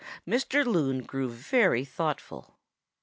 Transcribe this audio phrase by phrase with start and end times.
[0.27, 0.65] Mr.
[0.65, 2.57] Loon grew very thoughtful.